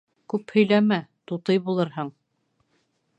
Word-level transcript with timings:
Күп 0.33 0.53
һөйләмә: 0.55 0.97
тутый 1.31 1.61
булырһың. 1.67 2.13